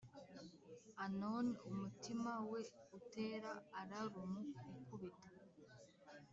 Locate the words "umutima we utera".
1.69-3.51